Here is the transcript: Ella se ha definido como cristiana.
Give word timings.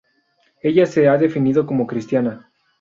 Ella 0.63 0.87
se 0.87 1.07
ha 1.07 1.15
definido 1.19 1.67
como 1.67 1.85
cristiana. 1.85 2.49